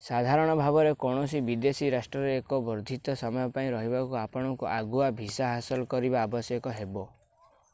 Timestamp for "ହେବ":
6.81-7.05